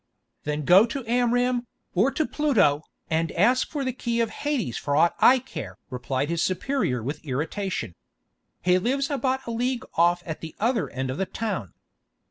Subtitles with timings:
[0.45, 4.95] "Then go to Amram, or to Pluto, and ask for the key of Hades for
[4.95, 7.93] aught I care!" replied his superior with irritation.
[8.63, 11.75] "He lives about a league off at the other end of the town."